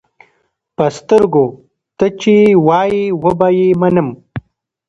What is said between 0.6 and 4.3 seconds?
پۀ سترګو، تۀ چې وایې وبۀ یې منم.